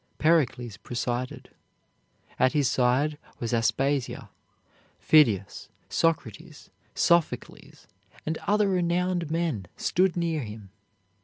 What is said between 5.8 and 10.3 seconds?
Socrates, Sophocles, and other renowned men stood